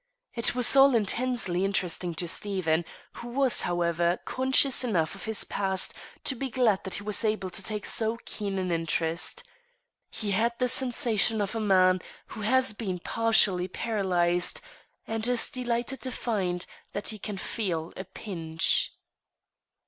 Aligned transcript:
It 0.33 0.55
was 0.55 0.75
all 0.75 0.95
intensely 0.95 1.63
interesting 1.63 2.15
to 2.15 2.27
Stephen, 2.27 2.85
who 3.17 3.27
was, 3.27 3.61
however, 3.61 4.17
conscious 4.25 4.83
enough 4.83 5.13
of 5.13 5.25
his 5.25 5.43
past 5.43 5.93
to 6.23 6.33
be 6.33 6.49
glad 6.49 6.83
that 6.85 6.95
he 6.95 7.03
was 7.03 7.23
able 7.23 7.51
to 7.51 7.61
take 7.63 7.85
so 7.85 8.17
keen 8.25 8.57
an 8.57 8.71
interest. 8.71 9.43
He 10.09 10.31
had 10.31 10.57
the 10.57 10.67
sensation 10.67 11.39
of 11.39 11.53
a 11.53 11.59
man 11.59 12.01
who 12.29 12.41
has 12.41 12.73
been 12.73 12.97
partially 12.97 13.67
paralyzed, 13.67 14.59
and 15.05 15.27
is 15.27 15.51
delighted 15.51 16.01
to 16.01 16.11
find 16.11 16.65
that 16.93 17.09
he 17.09 17.19
can 17.19 17.37
feel 17.37 17.93
a 17.95 18.03
pinch. 18.05 18.89